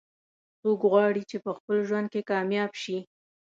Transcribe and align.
څوک 0.61 0.79
غواړي 0.91 1.21
چې 1.29 1.37
په 1.45 1.51
خپل 1.57 1.77
ژوند 1.87 2.07
کې 2.13 2.21
کامیاب 2.31 2.71
شي 2.81 2.97